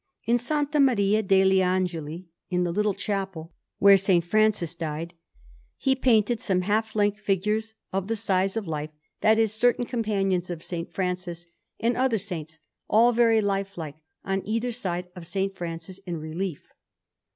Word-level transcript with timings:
In 0.25 0.37
S. 0.39 0.51
Maria 0.79 1.21
degli 1.21 1.61
Angeli, 1.61 2.27
in 2.49 2.63
the 2.63 2.71
little 2.71 2.95
chapel 2.95 3.53
where 3.77 3.93
S. 3.93 4.09
Francis 4.25 4.73
died, 4.73 5.13
he 5.77 5.93
painted 5.93 6.41
some 6.41 6.61
half 6.61 6.95
length 6.95 7.19
figures 7.19 7.75
of 7.93 8.07
the 8.07 8.15
size 8.15 8.57
of 8.57 8.67
life 8.67 8.89
that 9.19 9.37
is, 9.37 9.53
certain 9.53 9.85
companions 9.85 10.49
of 10.49 10.61
S. 10.63 10.87
Francis 10.91 11.45
and 11.79 11.95
other 11.95 12.17
saints 12.17 12.59
all 12.89 13.11
very 13.11 13.41
lifelike, 13.41 13.97
on 14.25 14.41
either 14.43 14.71
side 14.71 15.07
of 15.15 15.21
a 15.21 15.31
S. 15.43 15.51
Francis 15.55 15.99
in 16.07 16.17
relief. 16.17 16.71